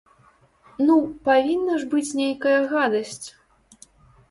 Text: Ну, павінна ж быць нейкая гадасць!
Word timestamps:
Ну, 0.87 0.95
павінна 1.29 1.77
ж 1.83 1.87
быць 1.93 2.15
нейкая 2.23 2.57
гадасць! 2.75 3.23